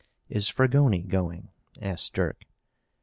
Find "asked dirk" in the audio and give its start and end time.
1.79-2.41